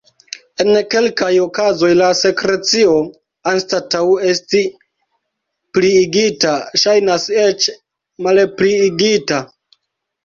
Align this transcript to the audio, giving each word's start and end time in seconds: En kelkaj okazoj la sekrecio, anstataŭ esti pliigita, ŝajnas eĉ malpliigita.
En 0.63 0.77
kelkaj 0.93 1.27
okazoj 1.41 1.89
la 1.99 2.07
sekrecio, 2.19 2.95
anstataŭ 3.53 4.01
esti 4.31 4.63
pliigita, 5.79 6.57
ŝajnas 6.85 7.29
eĉ 7.47 7.71
malpliigita. 8.29 9.45